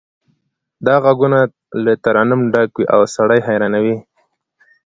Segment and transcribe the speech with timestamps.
[0.85, 1.39] دا غږونه
[1.83, 3.97] له ترنمه ډک وي او سړی حیرانوي